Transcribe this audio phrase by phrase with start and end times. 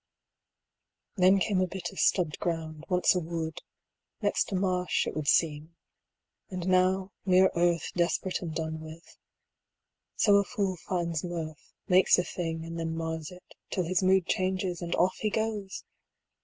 [1.15, 3.61] Then came a bit of stubbed ground, once a wood,
[4.21, 5.75] 145 Next a marsh, it would seem,
[6.49, 9.15] and now mere earth Desperate and done with
[10.15, 14.25] so a fool finds mirth, Makes a thing and then mars it, till his mood
[14.25, 15.83] Changes and off he goes!